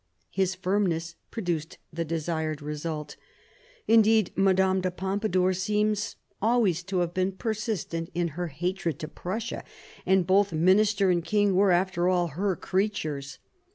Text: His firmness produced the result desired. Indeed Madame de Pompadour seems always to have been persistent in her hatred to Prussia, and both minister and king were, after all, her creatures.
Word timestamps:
His 0.31 0.55
firmness 0.55 1.13
produced 1.29 1.77
the 1.93 2.01
result 2.03 2.59
desired. 2.59 3.15
Indeed 3.87 4.31
Madame 4.35 4.81
de 4.81 4.89
Pompadour 4.89 5.53
seems 5.53 6.15
always 6.41 6.81
to 6.85 7.01
have 7.01 7.13
been 7.13 7.33
persistent 7.33 8.09
in 8.15 8.29
her 8.29 8.47
hatred 8.47 8.97
to 8.97 9.07
Prussia, 9.07 9.63
and 10.03 10.25
both 10.25 10.53
minister 10.53 11.11
and 11.11 11.23
king 11.23 11.53
were, 11.55 11.69
after 11.69 12.09
all, 12.09 12.29
her 12.29 12.55
creatures. 12.55 13.37